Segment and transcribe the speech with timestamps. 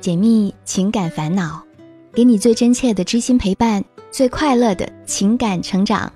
[0.00, 1.60] 解密情感烦恼，
[2.12, 6.12] 给你最真切的知心陪伴，最快乐的情感成长。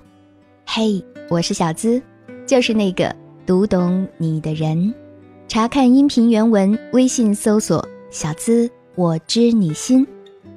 [0.65, 2.01] 嘿，我是小资，
[2.47, 3.15] 就是那个
[3.45, 4.95] 读懂你的人。
[5.49, 10.07] 查看音频原文，微信搜索“小资我知你心”，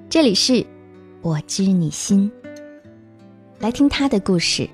[0.08, 0.64] 这里是
[1.24, 2.32] “我知你心”。
[3.60, 4.70] 来听他的故事。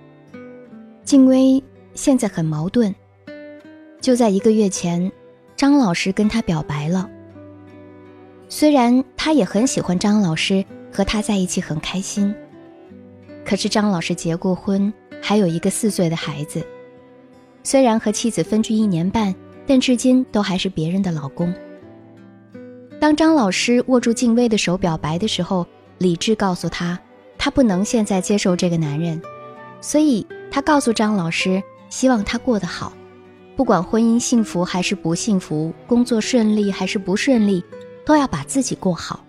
[1.06, 1.64] 静薇
[1.94, 2.94] 现在很矛盾。
[4.02, 5.10] 就在一个月前，
[5.56, 7.10] 张老师跟他表白了。
[8.54, 12.36] 虽然他也很喜欢张老师，和他在一起很开心。
[13.46, 14.92] 可是张老师结过婚，
[15.22, 16.62] 还有一个四岁的孩子。
[17.64, 19.34] 虽然和妻子分居一年半，
[19.66, 21.52] 但至今都还是别人的老公。
[23.00, 25.66] 当张老师握住静薇的手表白的时候，
[25.98, 27.00] 理智告诉他，
[27.38, 29.22] 他不能现在接受这个男人，
[29.80, 32.92] 所以他告诉张老师，希望他过得好。
[33.56, 37.64] 不管婚姻幸福还是不幸福，工作顺利还是不顺利，
[38.12, 39.24] 都要把自己过好。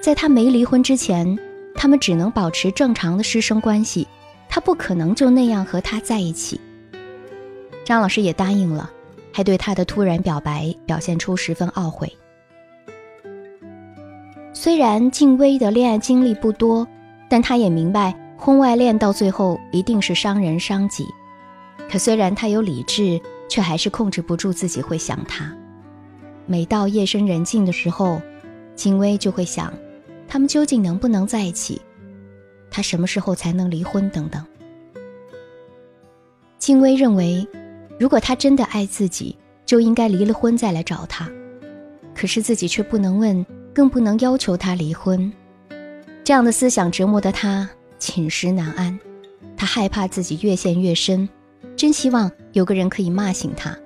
[0.00, 1.36] 在他没离婚之前，
[1.74, 4.06] 他们只能保持正常的师生关系，
[4.48, 6.60] 他不可能就那样和他在一起。
[7.84, 8.88] 张老师也答应了，
[9.32, 12.16] 还对他的突然表白表现出十分懊悔。
[14.52, 16.86] 虽然静薇的恋爱经历不多，
[17.28, 21.04] 但他也明白婚外恋到最后一定是伤人伤己。
[21.90, 25.52] 可虽然他有理智，却还是控制不住自己会想他。
[26.46, 28.20] 每到夜深人静的时候，
[28.74, 29.72] 金薇就会想，
[30.28, 31.80] 他们究竟能不能在一起？
[32.70, 34.10] 他什么时候才能离婚？
[34.10, 34.44] 等等。
[36.58, 37.46] 金薇认为，
[37.98, 41.30] 如果他真的爱自己，就应该离了婚再来找他。
[42.14, 45.32] 可是自己却不能问，更不能要求他离婚。
[46.22, 48.98] 这样的思想折磨得他寝食难安，
[49.56, 51.28] 他害怕自己越陷越深。
[51.76, 53.76] 真希望有个人可以骂醒他，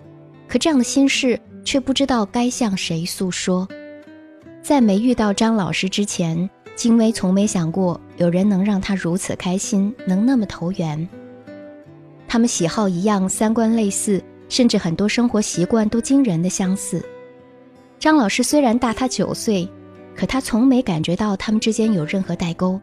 [0.47, 3.69] 可这样的心事却不知道该向谁诉说。
[4.63, 11.07] 在没遇到张老师之前，金薇从没想过有人能让她如此开心，能那么投缘。
[12.27, 17.05] 他们喜好一样，三观类似，甚至很多生活习惯都惊人的相似。
[17.99, 19.69] 张老师虽然大他九岁，
[20.17, 22.81] 可他从没感觉到他们之间有任何代沟。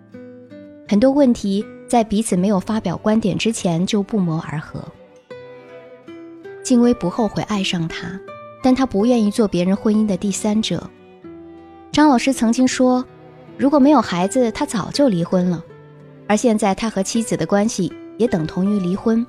[0.87, 1.65] 很多问题。
[1.87, 4.83] 在彼此没有发表观点之前就不谋而合。
[6.63, 8.19] 静薇不后悔爱上他，
[8.65, 10.89] 但他不愿意做别人婚姻的第三者。
[11.91, 13.05] 张老师曾经说，
[13.59, 15.63] 如果没有孩子，他早就离婚了。
[16.27, 19.23] 而现在他和妻子的关系也等同于离婚，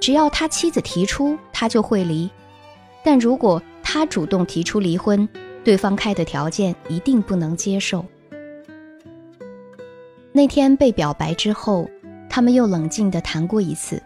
[0.00, 2.30] 只要他妻子提出，他就会离。
[3.02, 5.28] 但如果他主动提出离婚，
[5.64, 8.06] 对方开的条件一定不能接受。
[10.30, 11.90] 那天被表白之后，
[12.28, 14.00] 他们又冷静地谈过一次。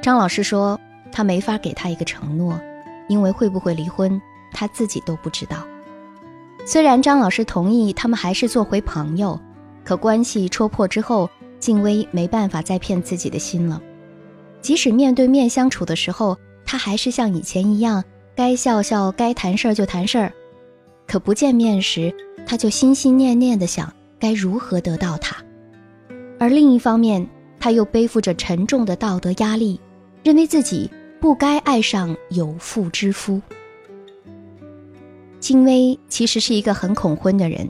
[0.00, 0.80] 张老师说，
[1.12, 2.58] 他没法给他一个承诺，
[3.10, 4.22] 因为会不会离婚，
[4.52, 5.66] 他自己都不知道。
[6.64, 9.38] 虽然张老师同意他们还是做回朋友，
[9.84, 11.28] 可关系戳破之后，
[11.58, 13.82] 静薇没办法再骗自己的心了。
[14.62, 18.04] 即使面对面相处的时候，他还是像以前一样，
[18.36, 20.32] 该笑笑，该谈事儿就谈事儿。
[21.08, 22.14] 可不见面时，
[22.46, 25.36] 他就心心念念地想，该如何得到他。
[26.38, 27.26] 而另一方面，
[27.58, 29.80] 他又背负着沉重的道德压力，
[30.22, 30.88] 认为自己
[31.20, 33.42] 不该爱上有妇之夫。
[35.38, 37.68] 金薇其实是一个很恐婚的人，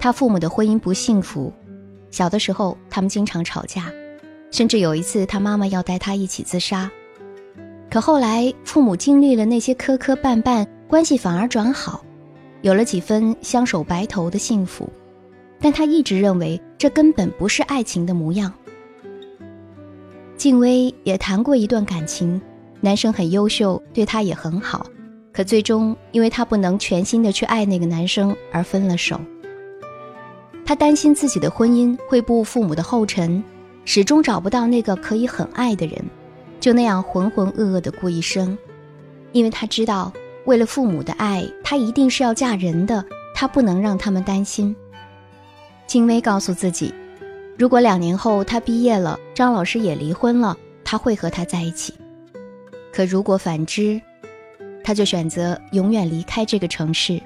[0.00, 1.52] 他父母的婚姻不幸福，
[2.10, 3.92] 小的时候他们经常吵架，
[4.50, 6.90] 甚至有一次他妈妈要带他一起自杀。
[7.88, 12.04] 可后来父母经历了那些磕磕绊绊，关系反而转好，
[12.62, 14.90] 有了几分相守白头的幸福。
[15.60, 18.52] 但他一直认为这根本不是爱情的模样。
[20.36, 22.40] 静薇也谈过一段感情，
[22.80, 24.86] 男生很优秀，对她也很好，
[25.32, 29.20] 可最终因为她不能全心的去爱那个男生而分了手。
[30.64, 33.42] 她担心自己的婚姻会步父母的后尘，
[33.84, 36.04] 始终找不到那个可以很爱的人，
[36.60, 38.56] 就那样浑浑噩噩的过一生。
[39.32, 40.12] 因为她知道，
[40.44, 44.74] 为了父母的爱，她一定是要嫁人的，她不能让他们担心。
[45.86, 46.92] 金薇告诉自己，
[47.56, 51.94] 如果两年后她毕业了，张老师也离婚了，她会和他在一起。
[52.96, 54.00] 可如果反之，
[54.82, 57.20] 他就选择永远离开这个城市。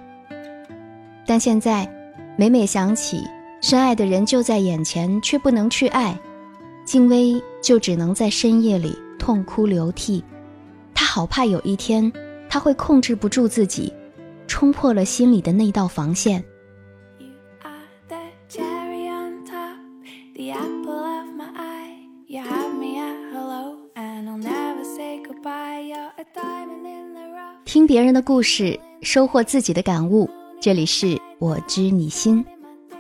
[1.25, 1.89] 但现在，
[2.37, 3.23] 每每想起
[3.63, 6.19] 深爱的人就在眼前，却不能去爱，
[6.85, 10.25] 静薇就只能在深夜里痛哭流涕。
[10.93, 12.13] 她好怕有一天，
[12.49, 13.95] 她会控制不住自己，
[14.49, 16.43] 冲破了心里的那道防线。
[27.71, 30.29] 听别人的故事，收获自己的感悟。
[30.61, 32.45] 这里是我知你心。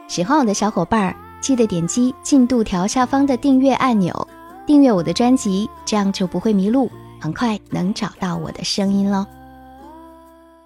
[0.06, 4.28] 喜欢我的小伙伴，记得点击进度条下方的订阅按钮，
[4.64, 6.88] 订阅我的专辑，这样就不会迷路，
[7.20, 9.26] 很快能找到我的声音喽。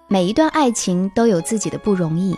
[0.07, 2.37] 每一段爱情都有自己的不容易，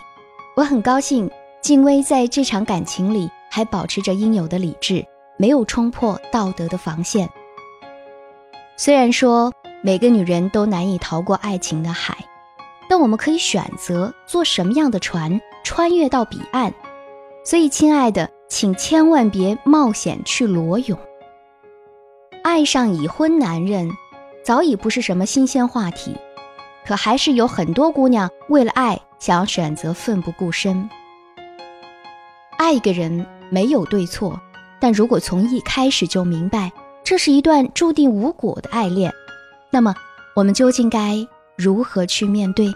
[0.56, 1.30] 我很高兴
[1.60, 5.04] 静薇在这场感情里还保持着应有的理智，
[5.36, 7.28] 没有冲破道德的防线。
[8.78, 9.52] 虽然说
[9.88, 12.14] 每个女人都难以逃过爱情的海，
[12.90, 16.74] 但我们可以选择坐什么样的船穿越到彼岸。
[17.42, 20.98] 所以，亲爱的，请千万别冒险去裸泳。
[22.44, 23.90] 爱上已婚男人，
[24.44, 26.14] 早已不是什么新鲜话题，
[26.86, 30.86] 可还是有很多姑娘为了爱，想要选择奋不顾身。
[32.58, 34.38] 爱一个人没有对错，
[34.78, 36.70] 但如果从一开始就明白
[37.02, 39.10] 这是一段注定无果的爱恋，
[39.70, 39.94] 那么
[40.34, 41.26] 我们究竟该
[41.56, 42.74] 如何去面对？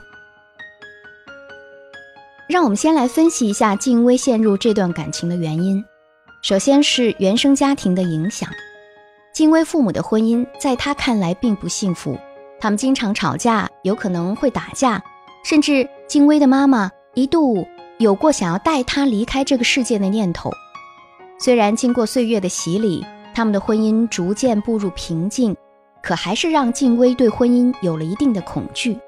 [2.49, 5.83] 让我们先来分析一下静薇陷入这段感情的原因。
[6.43, 8.49] 首先是原生家庭的影响。
[9.33, 12.19] 静薇父母的婚姻在她看来并不幸福，
[12.61, 15.03] 他们经常吵架，有可能会打架，
[15.45, 17.67] 甚至静薇的妈妈一度
[17.99, 20.51] 有过想要带她离开这个世界的念头。
[21.39, 25.57] 虽然经过岁月的洗礼，他们的婚姻逐渐步入平静，
[26.03, 28.99] 可还是让静薇对婚姻有了一定的恐惧。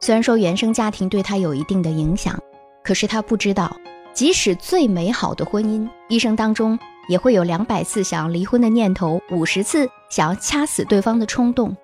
[0.00, 2.38] 虽然说原生家庭对他有一定的影响，
[2.82, 3.74] 可是他不知道，
[4.12, 6.78] 即使最美好的婚姻，一生当中
[7.08, 11.76] 也会有两百次想要离婚的念头，五十次想要掐死对方的冲动。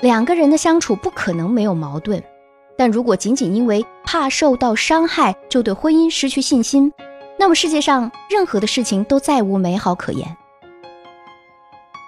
[0.00, 2.22] 两个人的相处不可能没有矛盾，
[2.76, 6.92] 但如果仅仅因为怕受到伤害就对婚姻失去信心，
[7.38, 10.36] 那么世界上任何的事情都再无美好可言。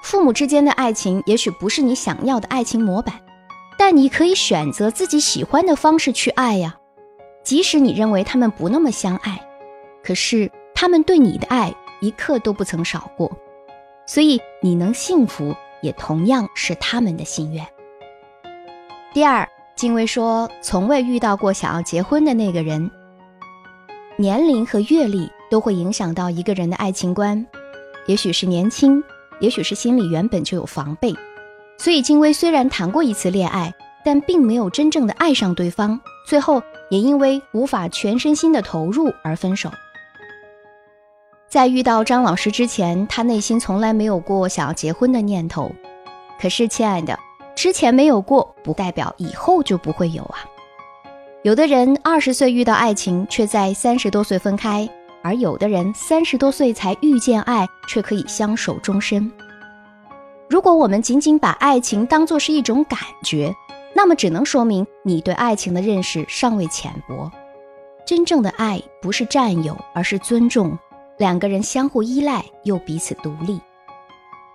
[0.03, 3.15] 父母之间的爱情也许不是你想要的爱情模板。
[3.77, 6.77] 但你可以选择自己喜欢的方式去爱呀，
[7.45, 9.41] 即使你认为他们不那么相爱，
[10.03, 13.31] 可是他们对你的爱一刻都不曾少过，
[14.05, 17.65] 所以你能幸福也同样是他们的心愿。
[19.15, 22.91] 第二，金薇说从未遇到过想要结婚的那个人。
[24.17, 27.47] 年龄和阅历都会影响到一个人的爱情观，
[28.09, 29.01] 也许是年轻，
[29.41, 31.15] 也许是心里原本就有防备。
[31.77, 33.73] 所以，金薇虽然谈过一次恋爱，
[34.05, 39.71] 但并没有真正的爱上对方，最后也因为无法全身心的投入而分手。
[41.49, 45.71] 在遇到张老师之前，他内心从来没有过想要结婚的念头。
[46.41, 47.19] 可是，亲爱的，
[47.55, 50.45] 之前没有过，不代表以后就不会有啊。
[51.43, 54.87] 有的人二十岁遇到爱情，却在三十多岁分开；
[55.23, 59.31] 而有的人三十多岁才遇见爱，却可以相守终身。
[60.49, 63.55] 如果我们仅仅把爱情当作是一种感觉，
[63.95, 67.31] 那么只能说明你对爱情的认识尚未浅薄。
[68.07, 70.79] 真正的爱不是占有，而是尊重，
[71.19, 73.61] 两个人相互依赖又彼此独立。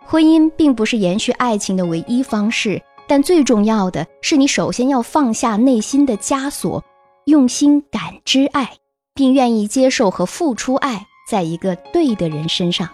[0.05, 6.83] 婚姻并不是延续爱情的唯一方式，但最重要的是你首先要放下内心的枷锁，
[7.25, 8.69] 用心感知爱，
[9.15, 12.89] 并愿意接受和付出爱，在一个对的人身上。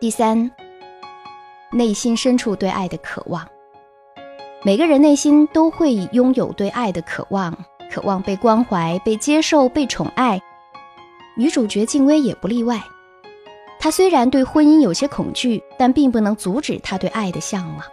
[0.00, 0.50] 第三。
[1.72, 3.46] 内心深处对爱的渴望，
[4.62, 7.52] 每个人内心都会拥有对爱的渴望，
[7.90, 10.40] 渴望被关怀、被接受、被宠爱。
[11.36, 12.80] 女主角静薇也不例外。
[13.80, 17.84] 她虽然对婚姻有些恐惧，但并不能阻止她对爱的向往。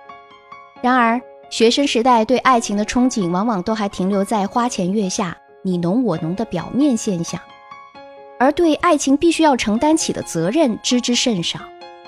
[0.82, 1.20] 然而，
[1.50, 7.42] 学生时代对爱情的憧憬，往往都还停留在花前月下、你侬我侬的表面现象，
[8.38, 11.60] 而对爱情必须要承担起的责任知之甚少，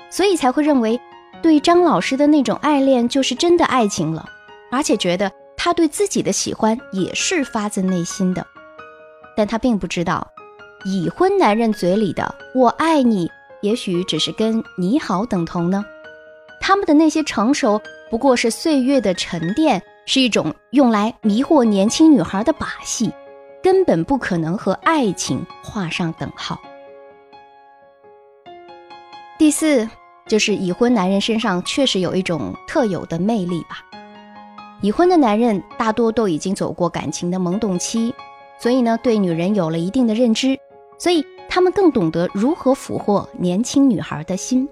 [0.09, 1.00] 所以才会认为。
[1.41, 4.27] 对张老师的那种爱恋就是真的爱情了，
[4.71, 8.43] 而且觉得他对自己的喜欢也是发自内心的。
[9.38, 10.27] 但他并不知道，
[10.85, 13.29] 已婚男人嘴里的“我爱你”
[13.62, 15.85] 也许只是跟“你好”等同呢。
[16.59, 23.12] 他们的那些成熟不过是岁月的沉淀，是一种用来迷惑年轻女孩的把戏，
[23.65, 26.62] 根本不可能和爱情画上等号。
[29.39, 29.89] 第四。
[30.27, 33.86] 就是已婚男人身上确实有一种特有的魅力吧。
[34.81, 38.12] 已婚的男人大多都已经走过感情的萌动期，
[38.60, 40.57] 所以呢，对女人有了一定的认知，
[40.98, 44.67] 所以他们更懂得如何俘获年轻女孩的心。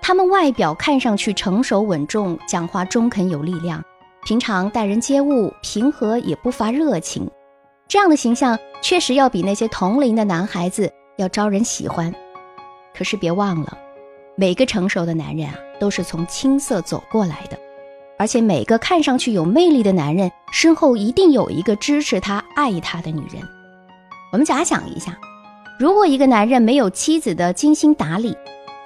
[0.00, 3.84] 他们外表看上去成熟稳重，讲话中肯有力量，
[4.24, 7.30] 平常待人接物平和也不乏热情，
[7.92, 12.10] 这样的形象确实要比那些同龄的男孩子要招人喜欢。
[12.96, 13.76] 可是别忘了。
[14.34, 17.58] 每个成熟的男人啊，都是从青涩走过来的，
[18.18, 23.42] 而且每个看上去有魅力的男人身后一定有一个支持他、爱他的女人。
[24.32, 25.14] 我们假想一下，
[25.78, 28.34] 如果一个男人没有妻子的精心打理，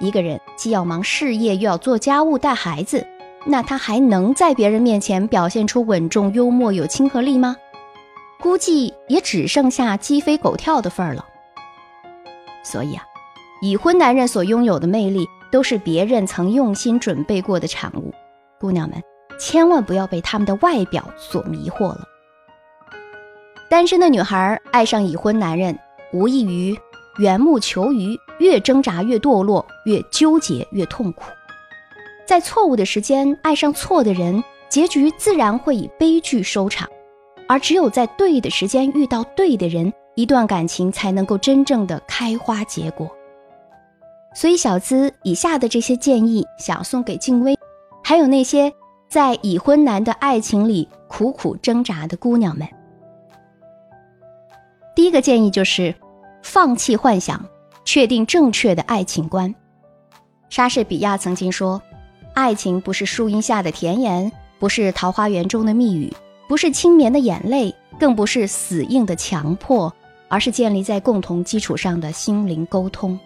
[0.01, 3.07] 一个人既要忙事业又要做家务带孩子，
[3.45, 7.55] 那他还能在别人面前表现出稳重、幽默、有亲和力吗？
[8.39, 11.25] 估计也只剩下鸡飞狗跳的份儿了。
[12.63, 13.03] 所以啊，
[13.61, 18.13] 已婚男人所拥有的魅力都是别人曾用心准备过的产物。
[18.59, 19.01] 姑娘们，
[19.39, 22.01] 千万不要被他们的外表所迷惑了。
[23.69, 25.77] 单身的女孩爱上已婚男人，
[26.13, 26.77] 无异于
[27.19, 31.23] 缘木求鱼，越挣扎越堕落，越纠结越痛苦。
[32.25, 36.87] 在错误的时间爱上错的人，结局自然会以悲剧收场。
[37.47, 43.09] 而只有在对的时间遇到对的人，一段感情才能够真正的开花结果。
[44.35, 47.57] 所以，小资以下的这些建议，想送给静薇，
[48.03, 48.71] 还有那些
[49.09, 52.67] 在已婚男的爱情里苦苦挣扎的姑娘们。
[54.93, 55.95] 第一个建议就是，
[56.43, 57.43] 放弃幻想，
[57.85, 59.53] 确定正确的爱情观。
[60.49, 61.81] 莎士比亚曾经说
[62.35, 66.13] ：“爱情不是树荫下的甜言，不是桃花源中的蜜语。”
[66.47, 69.93] 不是轻绵的眼泪，更不是死硬的强迫，
[70.27, 73.19] 而是建立在共同基础上的心灵沟通。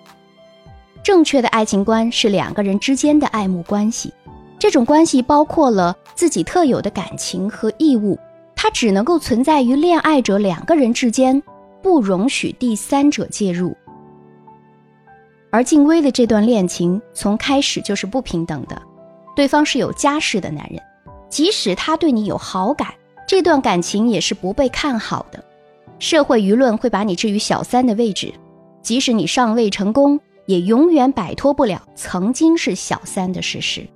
[1.04, 4.14] 正确的爱情观是两个人之间的爱慕关系，
[4.60, 8.18] 这种关系包括了自己特有的感情和义务，
[8.56, 11.42] 它只能够存在于恋爱者两个人之间，
[11.82, 13.76] 不容许第三者介入。
[15.50, 18.82] 而静薇的这段恋情从开始就是不平等的，
[19.36, 20.80] 对方是有家室的男人，
[21.30, 22.88] 即使他对你有好感。
[23.32, 25.42] 这段感情也是不被看好的，
[26.00, 28.34] 社会舆论会把你置于小三的位置，
[28.82, 33.88] 即使你尚未成功，也永远摆脱不了曾经是小三的事实。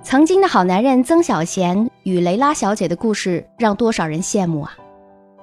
[0.00, 4.78] 曾经的好男人曾小贤与雷拉小姐的故事，让多少人羡慕啊！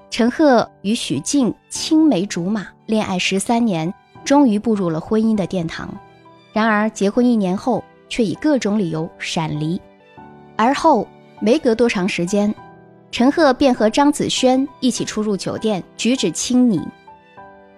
[0.10, 3.94] 陈赫与许静青梅竹马，恋爱十三年，
[4.24, 5.94] 终于步入了婚姻的殿堂。
[6.54, 9.82] 然而结婚一年后，却以各种理由闪离，
[10.56, 11.06] 而后。
[11.42, 12.54] 没隔多长时间，
[13.12, 16.82] 陈赫便和张子萱一起出入酒店，举止亲昵。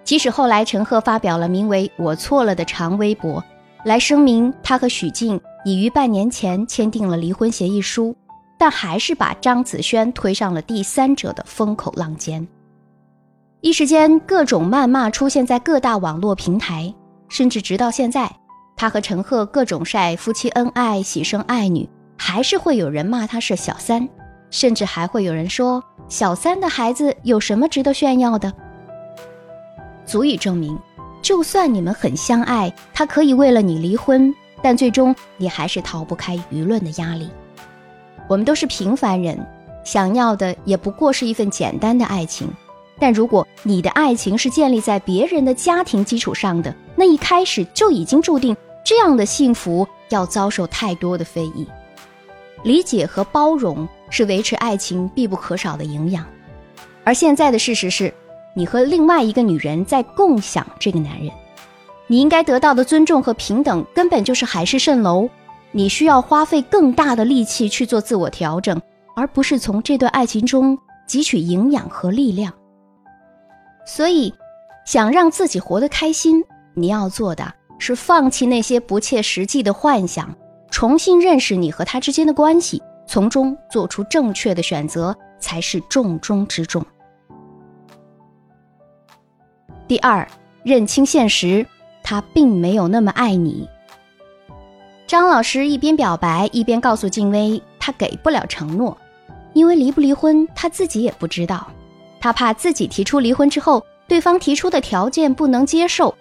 [0.04, 3.44] 即使后来陈赫发表了名为“我错了”的长微博，
[3.86, 8.16] 来声明他和许静已于半年前签订了离婚协议书，
[8.58, 12.46] 但还是把张子萱推上了第三者的风口浪尖。
[13.62, 16.92] 一时间，各种谩骂出现在各大网络平台，
[17.30, 18.30] 甚至直到现在，
[18.76, 21.88] 他和陈赫各种晒夫妻恩爱、喜生爱女。
[22.24, 24.08] 还是会有人骂他是小三，
[24.52, 28.54] 甚至还会有人说小三的孩子有什么值得炫耀的？
[30.06, 30.78] 足以证明，
[31.20, 37.28] 就算你们很相爱，他可以为了你离婚，但最终你还是逃不开舆论的压力。
[38.28, 39.44] 我们都是平凡人，
[39.84, 42.48] 想要的也不过是一份简单的爱情。
[43.00, 51.68] 但如果你的爱情是建立在别人的家庭基础上的，那一开始就已经注定这样的幸福要遭受太多的非议。
[52.64, 56.26] 理解和包容是维持爱情必不可少的营养，
[57.04, 58.14] 而现在的事实是，
[58.56, 61.32] 你和另外一个女人在共享这个男人，
[62.08, 65.28] 你应该得到的尊重和平等根本就是海市蜃楼，
[65.72, 68.80] 你需要花费更大的力气去做自我调整，
[69.16, 70.78] 而不是从这段爱情中
[71.08, 72.54] 汲取营养和力量。
[73.86, 74.32] 所以，
[74.86, 76.44] 想让自己活得开心，
[76.76, 80.36] 你要做的是放弃那些不切实际的幻想。
[80.72, 86.84] 重新认识你和他之间的关系，从中做出正确的选择才是重中之重。
[89.88, 90.26] 第二，
[90.64, 91.64] 认清现实，
[92.02, 93.68] 他并没有那么爱你。
[95.06, 98.98] 张老师一边表白，一边告诉静薇，他给不了承诺，
[99.52, 101.68] 因为离不离婚他自己也不知道，
[102.22, 106.16] 他怕自己提出离婚之后，对方提出的条件不能接受。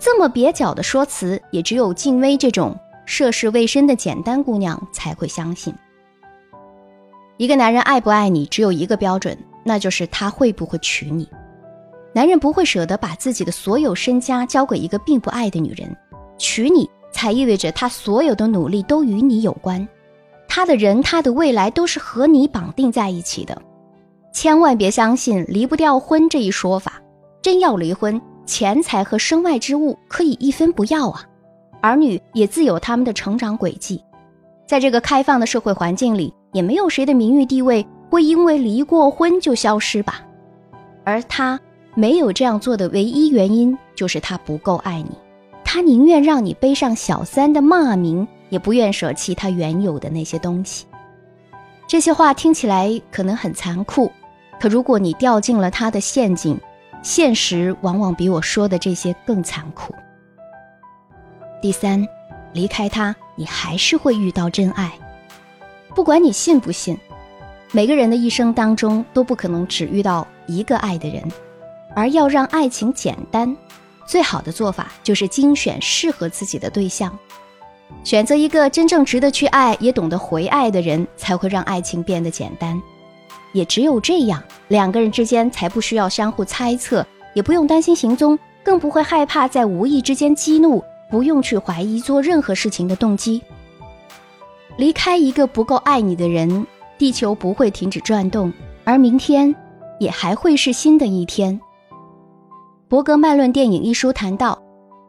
[0.00, 2.76] 这么蹩脚的说辞，也只有静薇这种。
[3.06, 5.74] 涉世未深的简单姑娘才会相信，
[7.36, 11.28] 一个男人爱不爱你只有一个标准，那就是他会不会娶你。
[12.14, 15.96] 男人不会舍得把自己的所有身家交给一个并不爱的女人，
[16.38, 19.86] 娶你才意味着他所有的努力都与你有关，
[20.48, 23.60] 他的人他的未来都是和你绑定在一起的。
[24.32, 27.02] 千万别相信离不掉婚这一说法，
[27.42, 31.24] 真要离婚，钱财和身外之物可以一分不要啊。
[31.84, 34.02] 儿女也自有他们的成长轨迹，
[34.66, 40.22] 在这个开放的社会环境里，也没有谁的名誉地位会因为离过婚就消失吧。
[41.04, 41.60] 而他
[41.94, 45.10] 没有这样做的唯一原因，就是他不够爱你，
[45.62, 50.86] 他宁愿让你背上小三的骂名，也不愿舍弃他原有的那些东西。
[51.86, 54.10] 这些话听起来可能很残酷，
[54.58, 56.58] 可如果你掉进了他的陷阱，
[57.02, 59.94] 现实往往比我说的这些更残酷。
[61.64, 62.06] 第三，
[62.52, 64.92] 离开他，你还是会遇到真爱。
[65.94, 66.94] 不管你信不信，
[67.72, 71.24] 每个人的一生当中都不可能只遇到一个爱的人，
[71.96, 73.56] 而要让爱情简单，
[74.04, 77.18] 最好的做法就是精选适合自己的对象。
[78.02, 82.78] 选择一个真正值得去爱，也懂得回爱的人，才会让爱情变得简单。
[83.54, 93.42] 也只有这样，两个人之间才不需要相互猜测，也不用担心行踪，更不会害怕在无意之间激怒，不用去怀疑做任何事情的动机。
[94.76, 96.66] 离开一个不够爱你的人，
[96.98, 98.52] 地球不会停止转动，
[98.84, 99.54] 而明天
[100.00, 101.60] 也还会是新的一天。
[102.88, 104.60] 伯格曼论电影一书谈到。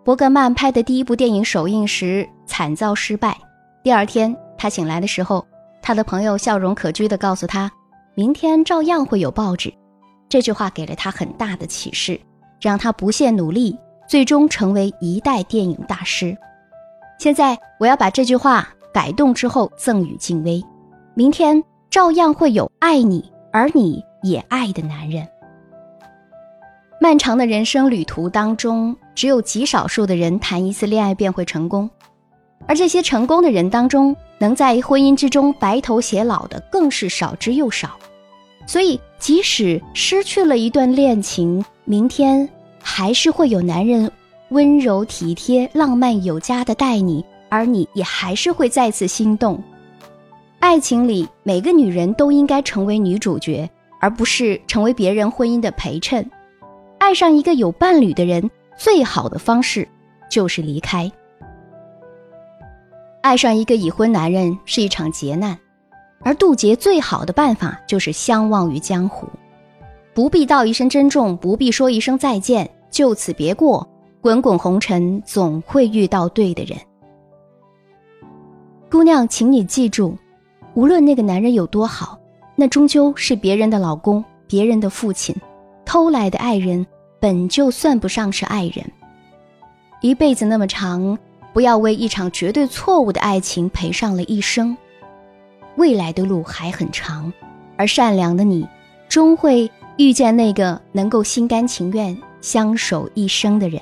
[0.04, 3.36] 伯格曼拍的第一部电影首映时惨遭失败。
[3.84, 5.44] 第二天他醒来的时候，
[5.82, 7.72] 他的朋友笑容可掬地告诉他
[8.14, 9.74] ：“明天照样会有报纸。”
[10.30, 12.22] 这句话给了他很大的启示，
[12.62, 13.75] 让他不懈努力，
[14.08, 16.38] 最终成为一代电影大师。
[17.20, 20.64] 现在我要把这句话改动之后赠予静薇
[21.16, 25.28] ：“明天照样会有爱你而你也爱的男人。”
[27.02, 28.96] 漫长的人生旅途当中。
[29.16, 31.90] 只有极少数的人谈一次恋爱便会成功，
[32.68, 37.92] 而这些成功的人当中，能在婚姻之中白头偕老的更是少之又少。
[38.68, 42.50] 所以，即使失去了一段恋情，明天
[42.88, 44.10] 还是会有男人
[44.50, 49.62] 温柔体贴、浪漫有加的待你，而你也还是会再次心动。
[50.60, 56.30] 爱情里，每个女人都应该成为女主角，而不是成为别人婚姻的陪衬。
[57.00, 58.50] 爱上一个有伴侣的人。
[58.77, 59.88] 最好的方式
[60.30, 61.10] 就是离开。
[63.22, 65.58] 爱上一个已婚男人是一场劫难，
[66.20, 69.29] 而渡劫最好的办法就是相忘于江湖，
[70.14, 73.86] 不必道一声珍重，不必说一声再见，就此别过。
[74.22, 76.79] 滚滚红尘，总会遇到对的人。
[78.90, 80.18] 姑娘，请你记住，
[80.75, 82.18] 无论那个男人有多好，
[82.55, 85.36] 那终究是别人的老公，别人的父亲，
[85.84, 86.88] 偷来的爱人。
[87.20, 88.90] 本就算不上是爱人，
[90.00, 91.18] 一辈子那么长，
[91.53, 94.77] 不要为一场绝对错误的爱情赔上了一生。
[95.75, 97.31] 未来的路还很长，
[97.77, 98.66] 而善良的你，
[99.10, 103.81] 终会遇见那个能够心甘情愿相守一生的人。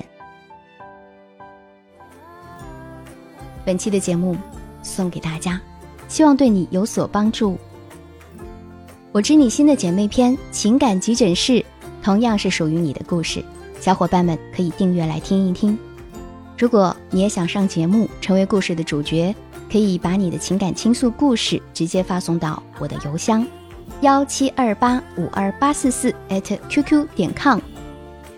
[3.65, 4.38] 本期的节目
[4.82, 5.60] 送给大家，
[6.08, 7.58] 希望对你有所帮助。
[9.12, 11.63] 我知你心的姐妹篇情感急诊室。
[12.02, 13.43] 同样是属于你的故事，
[13.82, 15.78] 小伙伴们可以订阅来听一听。
[16.58, 19.36] 如果你也想上节目，成为故事的主角，
[19.69, 23.45] 可以把你的情感倾诉故事直接发送到我的邮箱：
[23.99, 26.15] 幺七二八五二八四四
[26.69, 27.60] @QQ 点 com。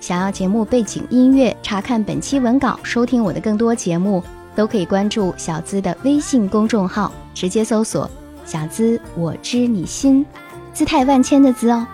[0.05, 4.23] 想要节目背景音乐，查看本期文稿，收听我的更多节目，
[4.55, 8.07] 都可以关注小资的微信公众号，直接搜索
[8.45, 10.23] “小资我知你心”，
[10.71, 11.87] 姿态万千的“资”哦。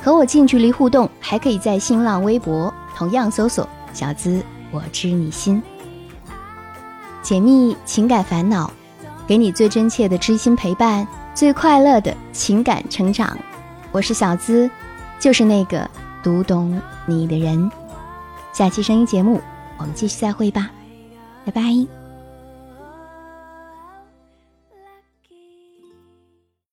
[0.00, 4.40] 和我近距离互动，还可以在新浪微博同样搜索“小资
[4.70, 5.60] 我知你心”，
[7.22, 8.70] 解密情感烦恼，
[9.26, 13.36] 给你最真切的知心陪伴，最快乐的情感成长。
[13.90, 14.70] 我是小资，
[15.18, 15.90] 就是那个
[16.22, 17.70] 读懂你的人。
[18.52, 19.40] 下期声音节目，
[19.78, 20.70] 我们继续再会吧，
[21.44, 21.97] 拜拜。